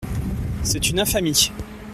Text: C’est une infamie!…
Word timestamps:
C’est 0.63 0.89
une 0.89 0.99
infamie!… 0.99 1.51